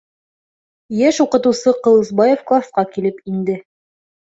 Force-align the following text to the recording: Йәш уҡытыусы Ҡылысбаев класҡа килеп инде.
Йәш 1.01 1.21
уҡытыусы 1.27 1.75
Ҡылысбаев 1.85 2.45
класҡа 2.51 2.91
килеп 2.95 3.25
инде. 3.33 3.65